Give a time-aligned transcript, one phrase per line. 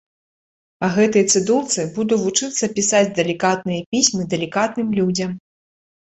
[0.83, 5.31] Па гэтай цыдулцы буду вучыцца пісаць далікатныя пісьмы далікатным людзям.